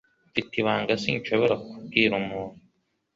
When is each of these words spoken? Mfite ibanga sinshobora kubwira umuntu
Mfite 0.29 0.53
ibanga 0.61 0.93
sinshobora 1.03 1.55
kubwira 1.67 2.13
umuntu 2.21 2.59